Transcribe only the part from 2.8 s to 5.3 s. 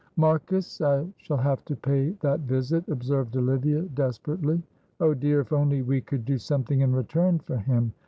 observed Olivia, desperately. "Oh,